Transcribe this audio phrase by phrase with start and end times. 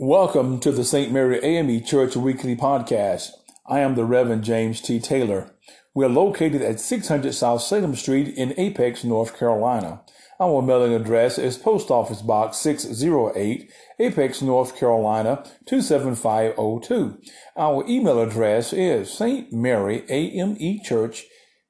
[0.00, 1.10] Welcome to the St.
[1.10, 3.30] Mary AME Church Weekly Podcast.
[3.66, 5.00] I am the Reverend James T.
[5.00, 5.50] Taylor.
[5.92, 10.02] We are located at 600 South Salem Street in Apex, North Carolina.
[10.38, 17.18] Our mailing address is Post Office Box 608, Apex, North Carolina 27502.
[17.56, 19.52] Our email address is St.
[19.52, 21.24] Mary AME Church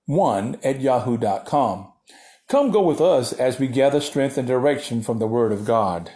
[0.05, 1.93] 1 at yahoo.com.
[2.47, 6.11] Come go with us as we gather strength and direction from the Word of God.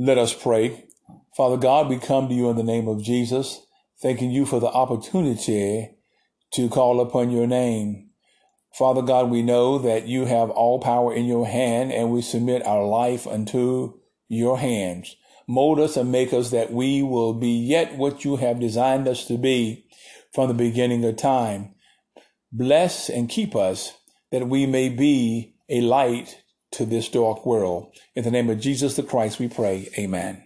[0.00, 0.84] Let us pray.
[1.36, 3.66] Father God, we come to you in the name of Jesus,
[4.00, 5.90] thanking you for the opportunity
[6.52, 8.10] to call upon your name.
[8.72, 12.64] Father God, we know that you have all power in your hand and we submit
[12.64, 15.16] our life unto your hands.
[15.48, 19.24] Mold us and make us that we will be yet what you have designed us
[19.24, 19.84] to be
[20.32, 21.74] from the beginning of time.
[22.52, 23.94] Bless and keep us
[24.30, 26.40] that we may be a light
[26.72, 27.94] to this dark world.
[28.14, 29.88] In the name of Jesus the Christ, we pray.
[29.98, 30.44] Amen.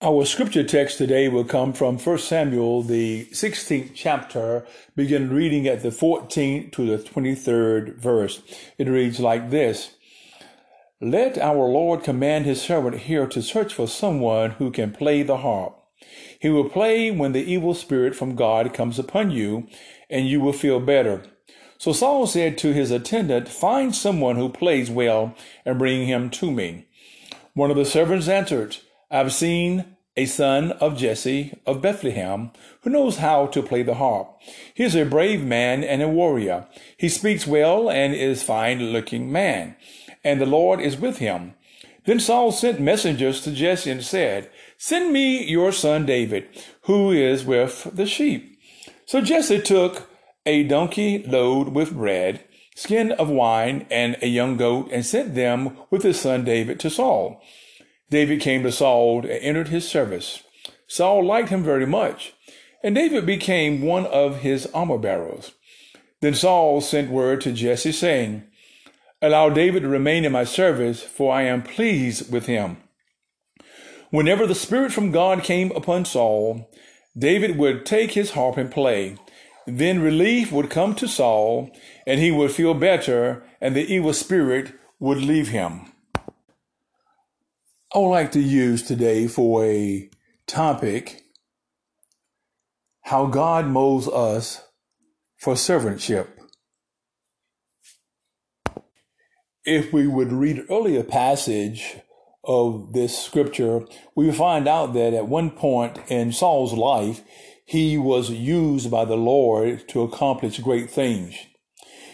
[0.00, 5.82] Our scripture text today will come from 1 Samuel, the 16th chapter, begin reading at
[5.82, 8.40] the 14th to the 23rd verse.
[8.78, 9.96] It reads like this.
[11.00, 15.38] Let our Lord command his servant here to search for someone who can play the
[15.38, 15.76] harp.
[16.40, 19.66] He will play when the evil spirit from God comes upon you,
[20.08, 21.24] and you will feel better.
[21.78, 25.34] So Saul said to his attendant, Find someone who plays well
[25.64, 26.86] and bring him to me.
[27.54, 28.78] One of the servants answered,
[29.10, 32.50] I've seen a son of Jesse of Bethlehem
[32.82, 34.28] who knows how to play the harp.
[34.74, 36.66] He is a brave man and a warrior.
[36.96, 39.76] He speaks well and is fine looking man,
[40.24, 41.54] and the Lord is with him.
[42.04, 46.48] Then Saul sent messengers to Jesse and said, Send me your son David,
[46.82, 48.58] who is with the sheep.
[49.06, 50.10] So Jesse took
[50.48, 52.42] a donkey load with bread,
[52.74, 56.88] skin of wine, and a young goat, and sent them with his son David to
[56.88, 57.42] Saul.
[58.08, 60.42] David came to Saul and entered his service.
[60.86, 62.32] Saul liked him very much,
[62.82, 65.52] and David became one of his armor bearers.
[66.22, 68.44] Then Saul sent word to Jesse, saying,
[69.20, 72.78] Allow David to remain in my service, for I am pleased with him.
[74.08, 76.70] Whenever the Spirit from God came upon Saul,
[77.16, 79.18] David would take his harp and play.
[79.70, 81.70] Then relief would come to Saul,
[82.06, 85.92] and he would feel better, and the evil spirit would leave him.
[87.94, 90.08] I would like to use today for a
[90.46, 91.20] topic
[93.02, 94.62] how God molds us
[95.36, 96.28] for servantship.
[99.66, 101.98] If we would read earlier passage
[102.42, 103.82] of this scripture,
[104.14, 107.22] we find out that at one point in Saul's life,
[107.68, 111.34] he was used by the Lord to accomplish great things.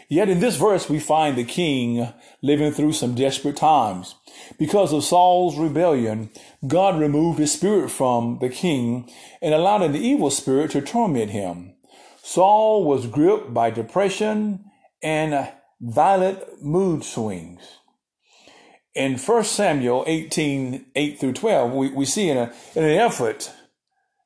[0.09, 2.12] Yet in this verse, we find the king
[2.43, 4.17] living through some desperate times.
[4.59, 6.31] Because of Saul's rebellion,
[6.67, 9.09] God removed his spirit from the king
[9.41, 11.77] and allowed an evil spirit to torment him.
[12.21, 14.65] Saul was gripped by depression
[15.05, 17.62] and violent mood swings.
[18.93, 23.53] In 1 Samuel 18, 8 through 12, we, we see in, a, in an effort,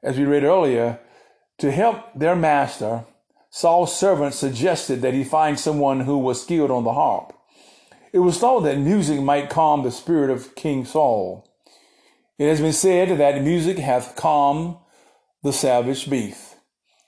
[0.02, 1.00] as we read earlier,
[1.58, 3.04] to help their master,
[3.50, 7.32] Saul's servant suggested that he find someone who was skilled on the harp.
[8.12, 11.44] It was thought that music might calm the spirit of King Saul.
[12.38, 14.76] It has been said that music hath calmed
[15.42, 16.56] the savage beast,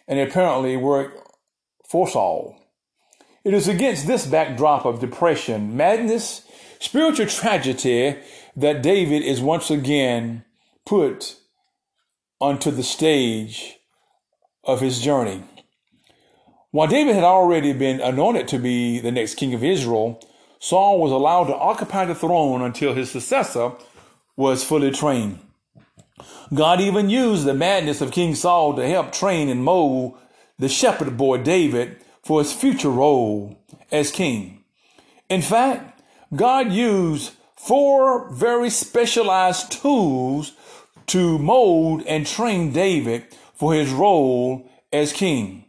[0.09, 1.21] and apparently worked
[1.89, 2.57] for Saul.
[3.45, 6.43] It is against this backdrop of depression, madness,
[6.79, 8.17] spiritual tragedy
[8.57, 10.45] that David is once again
[10.85, 11.37] put
[12.41, 13.80] onto the stage
[14.65, 15.43] of his journey.
[16.71, 20.23] While David had already been anointed to be the next king of Israel,
[20.61, 23.73] Saul was allowed to occupy the throne until his successor
[24.37, 25.41] was fully trained.
[26.53, 30.19] God even used the madness of King Saul to help train and mold
[30.59, 33.59] the shepherd boy David for his future role
[33.91, 34.63] as king.
[35.29, 36.03] In fact,
[36.35, 40.53] God used four very specialized tools
[41.07, 43.27] to mold and train David
[43.61, 45.67] for his role as king.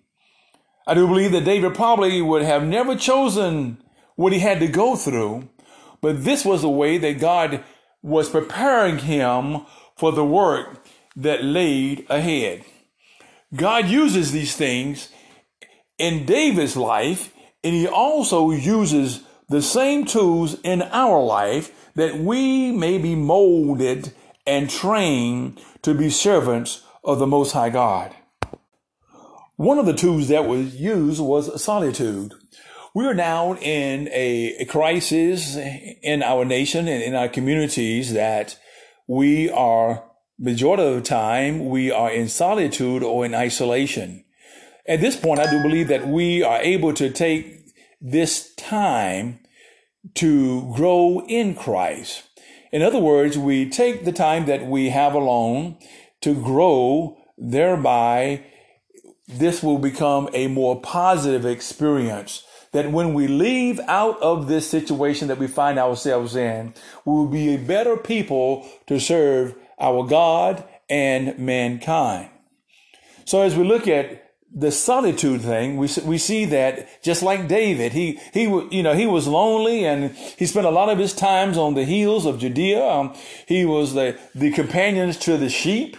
[0.87, 3.83] I do believe that David probably would have never chosen
[4.15, 5.49] what he had to go through,
[5.99, 7.61] but this was a way that God
[8.01, 9.65] was preparing him
[9.97, 10.85] for the work
[11.17, 12.63] that laid ahead.
[13.53, 15.09] God uses these things
[15.97, 22.71] in David's life, and he also uses the same tools in our life that we
[22.71, 24.13] may be molded
[24.47, 28.15] and trained to be servants of the Most High God.
[29.55, 32.33] One of the tools that was used was solitude.
[32.93, 38.57] We are now in a, a crisis in our nation and in our communities that
[39.07, 40.03] we are,
[40.39, 44.25] majority of the time, we are in solitude or in isolation.
[44.87, 49.39] At this point, I do believe that we are able to take this time
[50.15, 52.23] to grow in Christ.
[52.71, 55.77] In other words, we take the time that we have alone
[56.21, 58.43] to grow, thereby
[59.27, 62.43] this will become a more positive experience.
[62.71, 66.73] That when we leave out of this situation that we find ourselves in,
[67.03, 72.29] we will be a better people to serve our God and mankind.
[73.25, 77.93] So as we look at the solitude thing, we, we see that just like David,
[77.93, 81.57] he, he, you know, he was lonely and he spent a lot of his times
[81.57, 82.85] on the hills of Judea.
[82.85, 83.15] Um,
[83.47, 85.97] he was the, the companions to the sheep.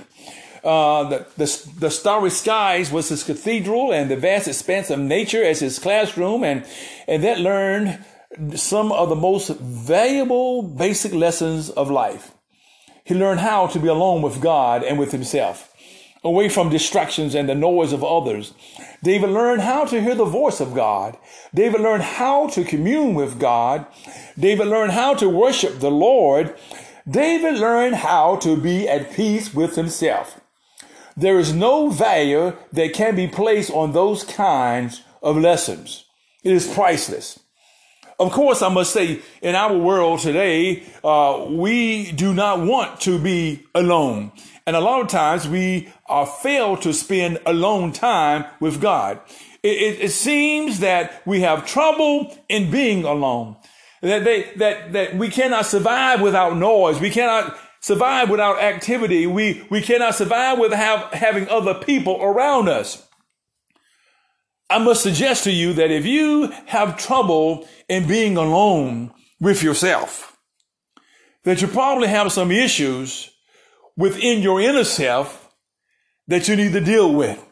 [0.64, 5.42] Uh, the, the, the starry skies was his cathedral and the vast expanse of nature
[5.42, 6.44] as his classroom.
[6.44, 6.64] And,
[7.08, 8.04] and that learned
[8.54, 12.32] some of the most valuable basic lessons of life.
[13.04, 15.72] He learned how to be alone with God and with himself,
[16.22, 18.54] away from distractions and the noise of others.
[19.02, 21.18] David learned how to hear the voice of God.
[21.52, 23.84] David learned how to commune with God.
[24.38, 26.54] David learned how to worship the Lord.
[27.08, 30.40] David learned how to be at peace with himself.
[31.16, 36.04] There is no value that can be placed on those kinds of lessons.
[36.42, 37.38] It is priceless.
[38.18, 43.18] Of course, I must say, in our world today, uh, we do not want to
[43.18, 44.32] be alone.
[44.66, 49.20] And a lot of times we are fail to spend alone time with God.
[49.62, 53.56] It, it, it seems that we have trouble in being alone.
[54.02, 57.00] That they, that, that we cannot survive without noise.
[57.00, 59.26] We cannot survive without activity.
[59.26, 63.06] We, we cannot survive without having other people around us.
[64.70, 70.38] I must suggest to you that if you have trouble in being alone with yourself,
[71.44, 73.30] that you probably have some issues
[73.96, 75.52] within your inner self
[76.28, 77.44] that you need to deal with.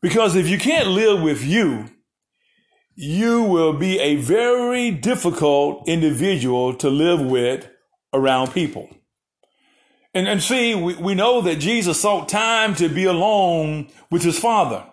[0.00, 1.90] Because if you can't live with you,
[3.00, 7.70] you will be a very difficult individual to live with
[8.12, 8.88] around people.
[10.12, 14.36] And, and see, we, we know that Jesus sought time to be alone with his
[14.36, 14.84] Father.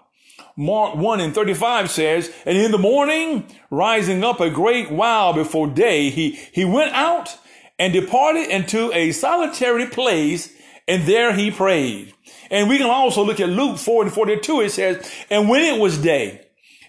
[0.56, 5.66] Mark 1 and 35 says, And in the morning, rising up a great while before
[5.66, 7.36] day, he, he went out
[7.80, 10.54] and departed into a solitary place,
[10.88, 12.14] and there he prayed.
[12.52, 14.62] And we can also look at Luke 4 and 42.
[14.62, 16.45] It says, And when it was day,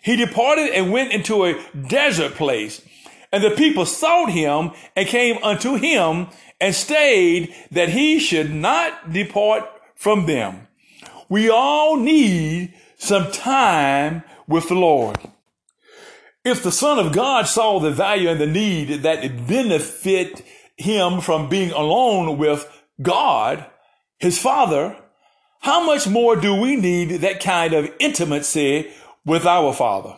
[0.06, 2.80] he departed and went into a desert place.
[3.32, 6.28] And the people sought him and came unto him
[6.60, 10.68] and stayed that he should not depart from them.
[11.28, 15.18] We all need some time with the Lord.
[16.44, 20.46] If the Son of God saw the value and the need that it benefit
[20.76, 22.64] him from being alone with
[23.02, 23.66] God,
[24.20, 24.96] his Father,
[25.62, 28.92] how much more do we need that kind of intimacy
[29.26, 30.16] with our Father.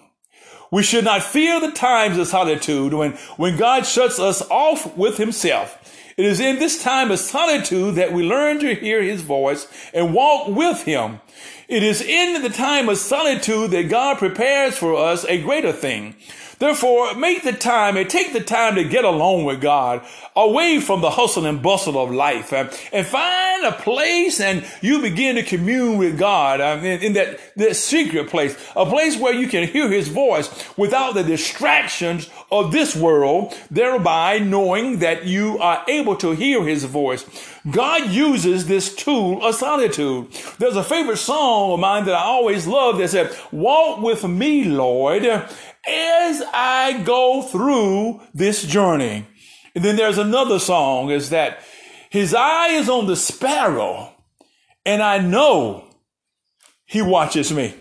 [0.71, 5.17] We should not fear the times of solitude when, when God shuts us off with
[5.17, 5.77] himself.
[6.19, 10.13] It is in this time of solitude that we learn to hear his voice and
[10.13, 11.21] walk with him.
[11.69, 16.17] It is in the time of solitude that God prepares for us a greater thing.
[16.59, 21.01] Therefore, make the time and take the time to get along with God, away from
[21.01, 25.43] the hustle and bustle of life, uh, and find a place and you begin to
[25.43, 29.69] commune with God uh, in, in that, that secret place, a place where you can
[29.69, 36.17] hear His voice without the distractions of this world, thereby knowing that you are able
[36.17, 37.25] to hear His voice.
[37.71, 40.31] God uses this tool of solitude.
[40.59, 44.65] There's a favorite song of mine that I always love that said, Walk with me,
[44.65, 45.25] Lord,
[45.87, 49.27] as I go through this journey.
[49.75, 51.61] And then there's another song is that
[52.11, 54.15] his eye is on the sparrow
[54.85, 55.85] and I know
[56.87, 57.75] he watches me.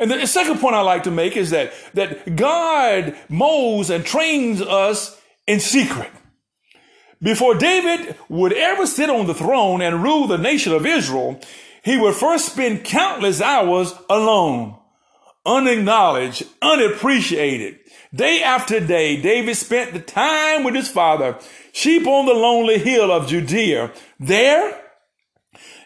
[0.00, 4.60] And the second point I like to make is that, that God molds and trains
[4.60, 6.10] us in secret.
[7.20, 11.40] Before David would ever sit on the throne and rule the nation of Israel,
[11.82, 14.77] he would first spend countless hours alone
[15.48, 17.80] unacknowledged, unappreciated.
[18.14, 21.38] Day after day, David spent the time with his father,
[21.72, 23.90] sheep on the lonely hill of Judea.
[24.20, 24.80] There,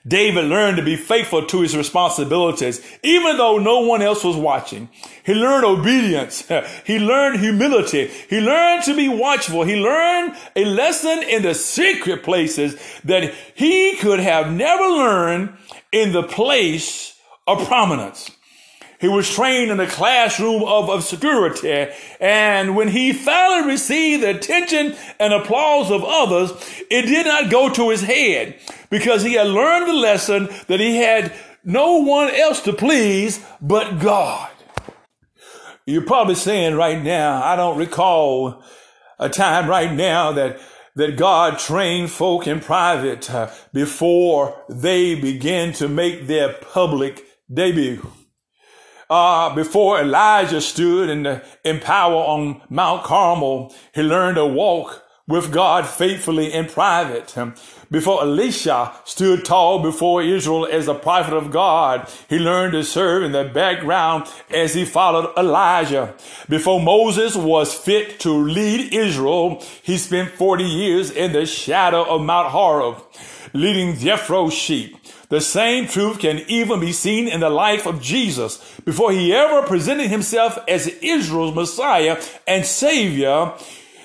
[0.07, 4.88] David learned to be faithful to his responsibilities, even though no one else was watching.
[5.25, 6.45] He learned obedience.
[6.85, 8.09] He learned humility.
[8.28, 9.62] He learned to be watchful.
[9.62, 15.57] He learned a lesson in the secret places that he could have never learned
[15.92, 17.16] in the place
[17.47, 18.31] of prominence.
[19.03, 21.93] He was trained in the classroom of obscurity.
[22.21, 26.53] And when he finally received the attention and applause of others,
[26.89, 30.99] it did not go to his head because he had learned the lesson that he
[30.99, 31.33] had
[31.65, 34.49] no one else to please but God.
[35.85, 38.63] You're probably saying right now, I don't recall
[39.19, 40.61] a time right now that
[40.95, 48.07] that God trained folk in private uh, before they begin to make their public debut
[49.11, 55.03] uh, before Elijah stood in, the, in power on Mount Carmel, he learned to walk
[55.29, 57.35] with God faithfully in private.
[57.91, 63.23] Before Elisha stood tall before Israel as a prophet of God, he learned to serve
[63.23, 66.15] in the background as he followed Elijah.
[66.49, 72.23] Before Moses was fit to lead Israel, he spent 40 years in the shadow of
[72.23, 73.03] Mount Horeb,
[73.53, 74.97] leading Jethro's sheep.
[75.33, 78.59] The same truth can even be seen in the life of Jesus.
[78.85, 83.55] Before he ever presented himself as Israel's Messiah and Savior,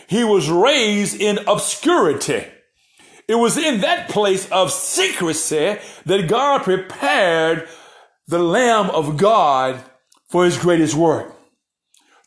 [0.08, 2.46] he was raised in obscurity.
[3.28, 7.68] It was in that place of secrecy that God prepared
[8.30, 9.84] the Lamb of God
[10.30, 11.36] for his greatest work.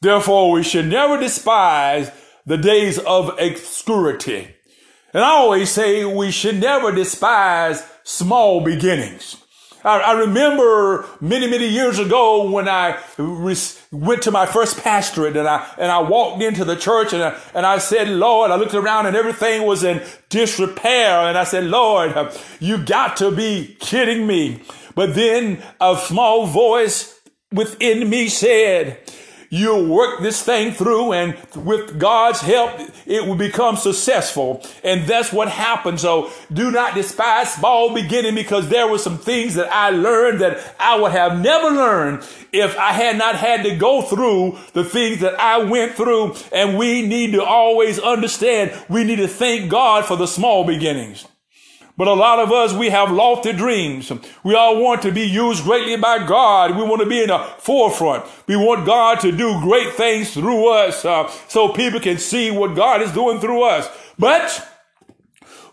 [0.02, 2.10] Therefore, we should never despise
[2.44, 4.56] the days of obscurity.
[5.14, 9.36] And I always say we should never despise small beginnings.
[9.84, 12.98] I, I remember many, many years ago when I
[13.90, 17.40] went to my first pastorate and I, and I walked into the church and I,
[17.54, 21.28] and I said, Lord, I looked around and everything was in disrepair.
[21.28, 22.14] And I said, Lord,
[22.58, 24.62] you got to be kidding me.
[24.94, 27.18] But then a small voice
[27.52, 29.00] within me said,
[29.52, 32.70] You'll work this thing through and with God's help,
[33.04, 34.62] it will become successful.
[34.84, 35.98] And that's what happened.
[35.98, 40.76] So do not despise small beginning because there were some things that I learned that
[40.78, 45.18] I would have never learned if I had not had to go through the things
[45.22, 46.36] that I went through.
[46.52, 51.26] And we need to always understand we need to thank God for the small beginnings.
[52.00, 54.10] But a lot of us, we have lofty dreams.
[54.42, 56.74] We all want to be used greatly by God.
[56.74, 58.24] We want to be in the forefront.
[58.46, 62.74] We want God to do great things through us uh, so people can see what
[62.74, 63.86] God is doing through us.
[64.18, 64.66] But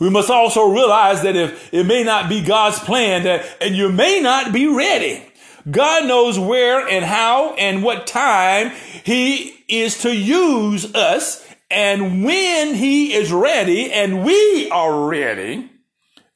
[0.01, 3.89] we must also realize that if it may not be God's plan that, and you
[3.89, 5.25] may not be ready.
[5.71, 8.73] God knows where and how and what time
[9.05, 11.47] he is to use us.
[11.71, 15.69] And when he is ready and we are ready,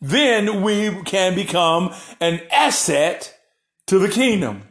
[0.02, 3.38] then we can become an asset
[3.88, 4.64] to the kingdom.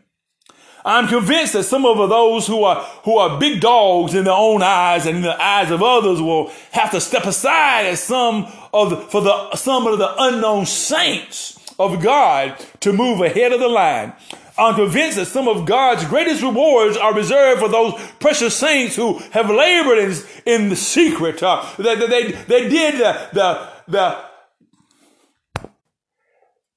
[0.84, 4.62] I'm convinced that some of those who are who are big dogs in their own
[4.62, 8.90] eyes and in the eyes of others will have to step aside as some of
[8.90, 13.68] the, for the some of the unknown saints of God to move ahead of the
[13.68, 14.14] line.
[14.58, 19.18] I'm convinced that some of God's greatest rewards are reserved for those precious saints who
[19.30, 21.42] have labored in, in the secret.
[21.42, 24.29] Uh, they, they, they did the, the, the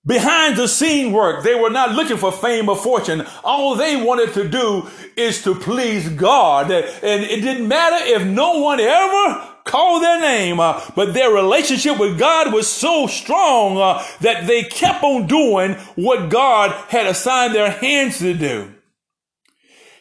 [0.05, 1.43] behind the scene work.
[1.43, 3.25] They were not looking for fame or fortune.
[3.43, 6.72] All they wanted to do is to please God.
[6.72, 11.98] And it didn't matter if no one ever called their name, uh, but their relationship
[11.98, 17.55] with God was so strong uh, that they kept on doing what God had assigned
[17.55, 18.74] their hands to do.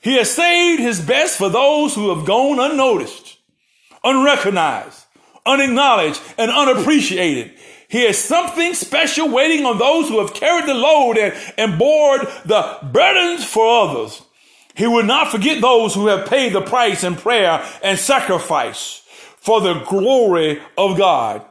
[0.01, 3.39] He has saved his best for those who have gone unnoticed,
[4.03, 5.05] unrecognized,
[5.47, 7.53] unacknowledged, and unappreciated.
[7.93, 12.21] He has something special waiting on those who have carried the load and, and bore
[12.47, 14.23] the burdens for others.
[14.75, 19.03] He will not forget those who have paid the price in prayer and sacrifice
[19.37, 21.45] for the glory of God.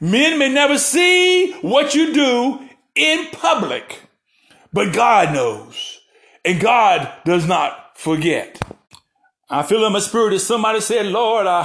[0.00, 4.00] Men may never see what you do in public,
[4.72, 6.00] but God knows
[6.44, 8.60] and God does not forget.
[9.48, 11.62] I feel in my spirit that somebody said, Lord, I,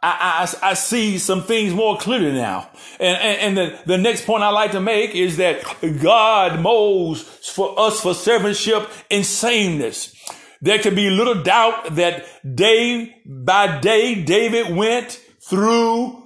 [0.00, 2.70] I, I, I see some things more clearly now.
[3.00, 5.64] And, and, and, the, the next point I like to make is that
[6.00, 10.14] God molds for us for servantship in sameness.
[10.60, 12.24] There can be little doubt that
[12.54, 16.22] day by day, David went through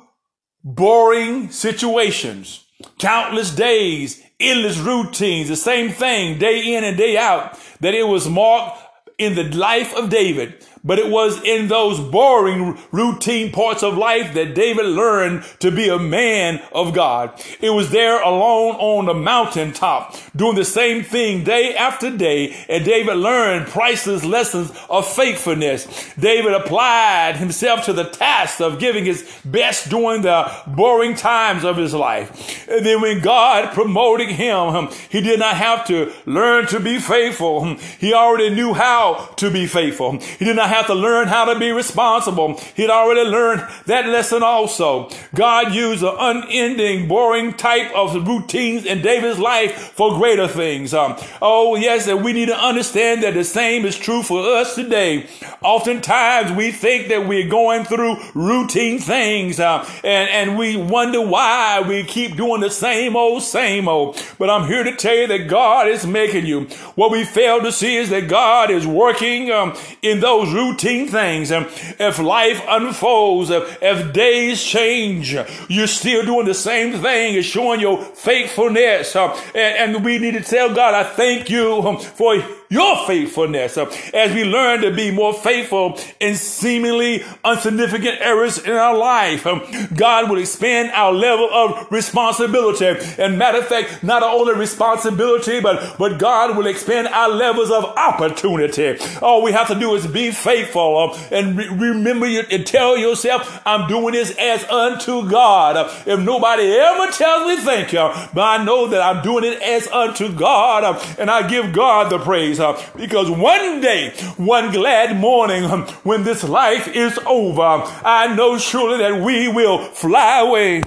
[0.62, 2.66] boring situations,
[2.98, 8.28] countless days, endless routines, the same thing day in and day out, that it was
[8.28, 8.78] marked
[9.18, 14.34] in the life of David but it was in those boring routine parts of life
[14.34, 17.32] that David learned to be a man of God.
[17.60, 22.56] It was there alone on the mountaintop doing the same thing day after day.
[22.68, 26.14] And David learned priceless lessons of faithfulness.
[26.14, 31.76] David applied himself to the task of giving his best during the boring times of
[31.76, 32.68] his life.
[32.68, 37.76] And then when God promoted him, he did not have to learn to be faithful.
[37.98, 40.18] He already knew how to be faithful.
[40.18, 42.58] He did not have to learn how to be responsible.
[42.74, 45.10] He'd already learned that lesson also.
[45.34, 50.94] God used an unending, boring type of routines in David's life for greater things.
[50.94, 54.74] Um, oh, yes, and we need to understand that the same is true for us
[54.74, 55.26] today.
[55.62, 61.82] Oftentimes we think that we're going through routine things uh, and, and we wonder why
[61.86, 64.22] we keep doing the same old, same old.
[64.38, 66.64] But I'm here to tell you that God is making you.
[66.94, 71.50] What we fail to see is that God is working um, in those routine things.
[71.50, 71.66] And
[71.98, 75.36] if life unfolds, if, if days change,
[75.68, 79.14] you're still doing the same thing as showing your faithfulness.
[79.16, 82.36] Uh, and, we need to tell God, I thank you um, for
[82.68, 88.96] your faithfulness as we learn to be more faithful in seemingly insignificant areas in our
[88.96, 89.46] life.
[89.46, 89.62] Um,
[89.94, 92.86] God will expand our level of responsibility.
[93.18, 97.84] And matter of fact, not only responsibility, but, but God will expand our levels of
[97.84, 98.98] opportunity.
[99.22, 102.96] All we have to do is be faithful uh, and re- remember you, and tell
[102.98, 105.90] yourself, I'm doing this as unto God.
[106.06, 109.86] If nobody ever tells me thank you, but I know that I'm doing it as
[109.88, 114.70] unto God uh, and I give God the praise praise uh, because one day, one
[114.70, 120.40] glad morning, um, when this life is over, I know surely that we will fly
[120.40, 120.82] away.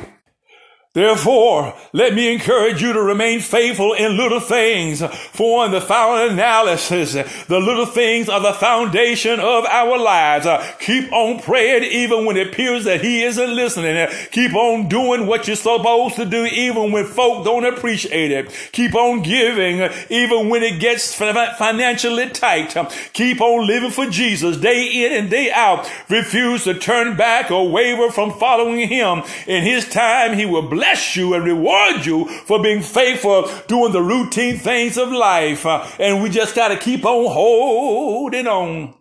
[0.93, 5.01] Therefore, let me encourage you to remain faithful in little things.
[5.01, 7.13] For in the final analysis,
[7.45, 10.45] the little things are the foundation of our lives.
[10.82, 14.06] Keep on praying even when it appears that He isn't listening.
[14.34, 18.51] Keep on doing what you're supposed to do even when folk don't appreciate it.
[18.73, 22.75] Keep on giving even when it gets financially tight.
[23.13, 25.89] Keep on living for Jesus day in and day out.
[26.10, 29.23] Refuse to turn back or waver from following Him.
[29.47, 33.91] In His time, He will bless bless you and reward you for being faithful doing
[33.91, 35.63] the routine things of life.
[35.63, 38.96] Uh, and we just got to keep on holding on.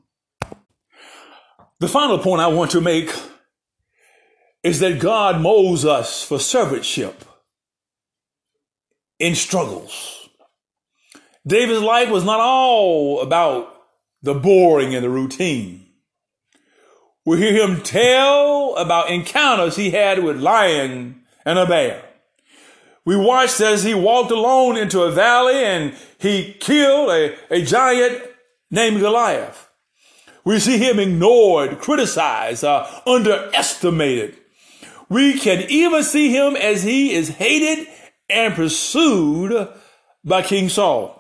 [1.79, 3.11] The final point I want to make
[4.63, 7.15] is that God molds us for servantship
[9.19, 10.29] in struggles.
[11.47, 13.75] David's life was not all about
[14.21, 15.87] the boring and the routine.
[17.25, 22.05] We hear him tell about encounters he had with lion and a bear.
[23.05, 28.23] We watched as he walked alone into a valley and he killed a, a giant
[28.71, 29.69] named Goliath.
[30.45, 34.37] We see him ignored, criticized, uh, underestimated.
[35.09, 37.89] We can even see him as he is hated
[38.29, 39.69] and pursued
[40.25, 41.17] by King Saul.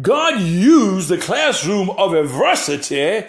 [0.00, 3.24] God used the classroom of adversity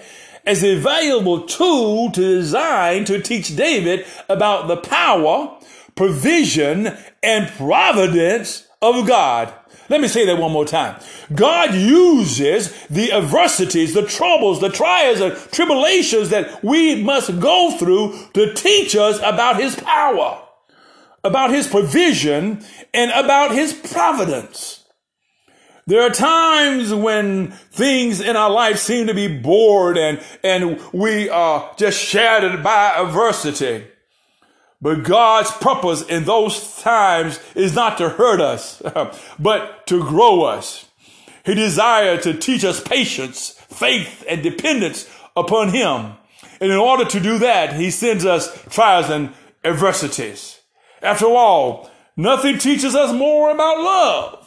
[0.45, 5.57] as a valuable tool to design to teach David about the power,
[5.95, 9.53] provision, and providence of God.
[9.87, 10.99] Let me say that one more time.
[11.33, 18.17] God uses the adversities, the troubles, the trials and tribulations that we must go through
[18.33, 20.41] to teach us about his power,
[21.23, 24.84] about his provision, and about his providence.
[25.87, 31.29] There are times when things in our life seem to be bored and, and we
[31.29, 33.85] are just shattered by adversity.
[34.81, 38.81] But God's purpose in those times is not to hurt us,
[39.39, 40.87] but to grow us.
[41.45, 46.13] He desires to teach us patience, faith, and dependence upon Him.
[46.59, 49.31] And in order to do that, He sends us trials and
[49.63, 50.61] adversities.
[51.03, 54.44] After all, nothing teaches us more about love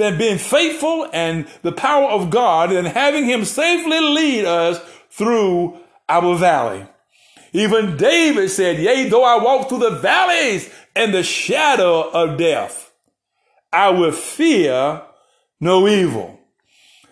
[0.00, 5.78] than being faithful and the power of God and having Him safely lead us through
[6.08, 6.86] our valley.
[7.52, 12.92] Even David said, Yea, though I walk through the valleys and the shadow of death,
[13.72, 15.02] I will fear
[15.60, 16.38] no evil.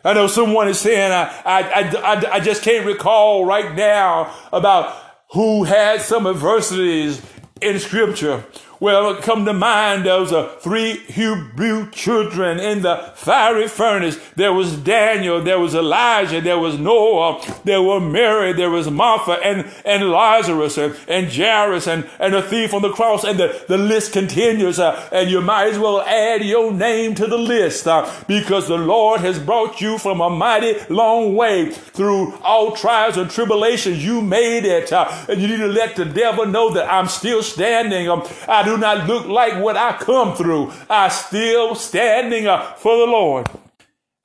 [0.04, 1.62] I know someone is saying, I, I,
[1.96, 4.96] I, I just can't recall right now about
[5.32, 7.20] who had some adversities
[7.60, 8.44] in scripture.
[8.80, 14.20] Well, come to mind, there was three Hebrew children in the fiery furnace.
[14.36, 19.32] There was Daniel, there was Elijah, there was Noah, there were Mary, there was Martha
[19.32, 23.24] and, and Lazarus and, and Jairus and, and the thief on the cross.
[23.24, 24.78] And the, the list continues.
[24.78, 28.78] Uh, and you might as well add your name to the list uh, because the
[28.78, 34.04] Lord has brought you from a mighty long way through all trials and tribulations.
[34.04, 34.92] You made it.
[34.92, 38.08] Uh, and you need to let the devil know that I'm still standing.
[38.08, 40.72] Um, I do not look like what I come through.
[40.90, 43.48] I still standing up for the Lord.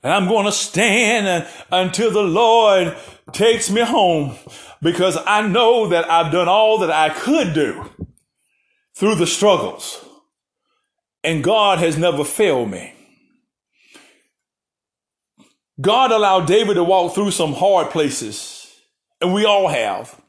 [0.04, 2.98] And I'm going to stand until the Lord
[3.32, 4.36] takes me home
[4.82, 7.90] because I know that I've done all that I could do
[8.96, 10.04] through the struggles.
[11.24, 12.94] And God has never failed me.
[15.80, 18.70] God allowed David to walk through some hard places,
[19.20, 20.22] and we all have,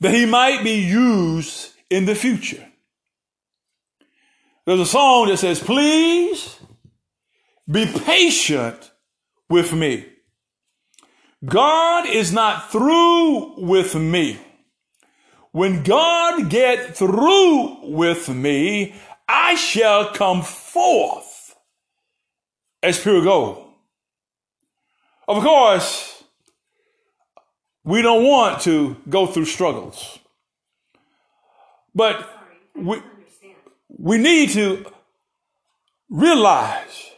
[0.00, 2.66] that he might be used in the future.
[4.64, 6.58] There's a song that says, Please
[7.70, 8.90] be patient
[9.50, 10.06] with me.
[11.44, 14.38] God is not through with me.
[15.50, 18.94] When God get through with me,
[19.28, 21.54] I shall come forth
[22.82, 23.68] as pure gold.
[25.28, 26.24] Of course,
[27.84, 30.20] we don't want to go through struggles.
[31.94, 32.28] But
[32.74, 33.02] we,
[33.88, 34.86] we need to
[36.08, 37.10] realize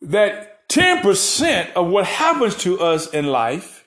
[0.00, 3.86] that 10% of what happens to us in life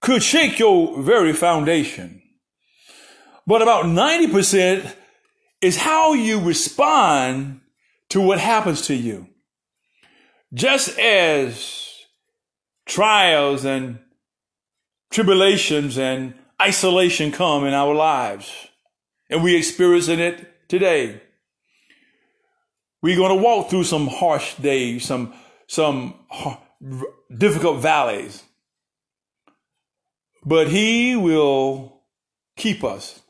[0.00, 2.22] could shake your very foundation.
[3.46, 4.94] But about 90%
[5.60, 7.60] is how you respond
[8.10, 9.28] to what happens to you.
[10.52, 11.91] Just as
[12.92, 13.98] trials and
[15.10, 18.52] tribulations and isolation come in our lives,
[19.30, 21.22] and we experiencing it today.
[23.00, 25.32] We're going to walk through some harsh days, some
[25.66, 26.14] some
[27.34, 28.42] difficult valleys,
[30.44, 32.02] but He will
[32.56, 33.20] keep us.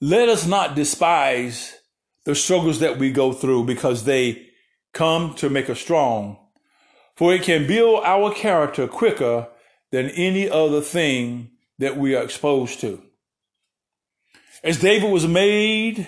[0.00, 1.74] Let us not despise
[2.24, 4.47] the struggles that we go through because they
[4.92, 6.38] come to make us strong,
[7.16, 9.48] for it can build our character quicker
[9.90, 13.02] than any other thing that we are exposed to.
[14.62, 16.06] As David was made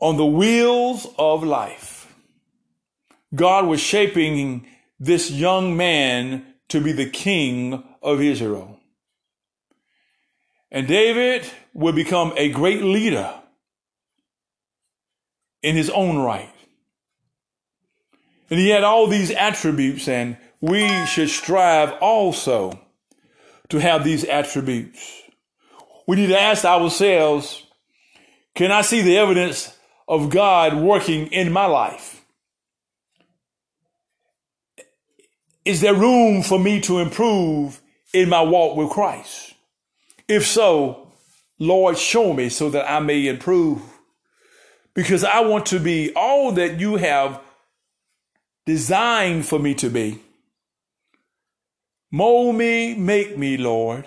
[0.00, 2.14] on the wheels of life,
[3.34, 4.66] God was shaping
[5.00, 8.78] this young man to be the king of Israel.
[10.70, 13.34] And David would become a great leader
[15.66, 16.48] in his own right.
[18.48, 22.78] And he had all these attributes, and we should strive also
[23.70, 25.22] to have these attributes.
[26.06, 27.66] We need to ask ourselves,
[28.54, 29.76] can I see the evidence
[30.06, 32.24] of God working in my life?
[35.64, 37.80] Is there room for me to improve
[38.14, 39.54] in my walk with Christ?
[40.28, 41.08] If so,
[41.58, 43.82] Lord, show me so that I may improve
[44.96, 47.40] because I want to be all that you have
[48.64, 50.20] designed for me to be.
[52.10, 54.06] Mold me, make me, Lord,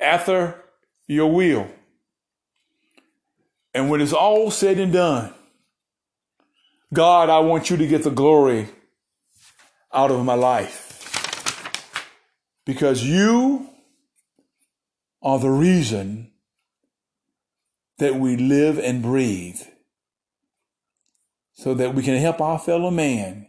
[0.00, 0.64] after
[1.06, 1.68] your will.
[3.74, 5.34] And when it's all said and done,
[6.92, 8.68] God, I want you to get the glory
[9.92, 10.80] out of my life.
[12.64, 13.68] Because you
[15.22, 16.30] are the reason
[17.98, 19.60] that we live and breathe
[21.54, 23.46] so that we can help our fellow man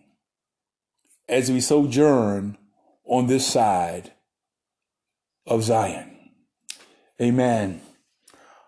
[1.28, 2.58] as we sojourn
[3.06, 4.14] on this side
[5.48, 6.12] of Zion.
[7.22, 7.82] Amen.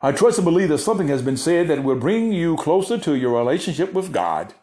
[0.01, 3.15] I trust and believe that something has been said that will bring you closer to
[3.15, 4.53] your relationship with God.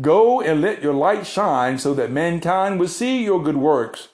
[0.00, 4.08] Go and let your light shine so that mankind will see your good works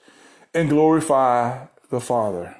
[0.54, 2.57] and glorify the Father.